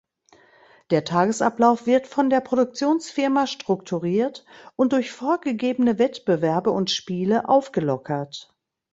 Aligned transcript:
Der 0.89 1.03
Tagesablauf 1.03 1.85
wird 1.85 2.07
von 2.07 2.31
der 2.31 2.41
Produktionsfirma 2.41 3.45
strukturiert 3.45 4.45
und 4.75 4.93
durch 4.93 5.11
vorgegebene 5.11 5.99
Wettbewerbe 5.99 6.71
und 6.71 6.89
Spiele 6.89 7.47
aufgelockert. 7.47 8.51